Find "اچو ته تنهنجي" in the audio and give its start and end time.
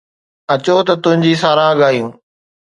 0.53-1.33